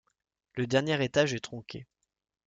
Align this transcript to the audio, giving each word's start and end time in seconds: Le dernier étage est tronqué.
Le 0.55 0.65
dernier 0.65 1.03
étage 1.03 1.35
est 1.35 1.41
tronqué. 1.41 1.85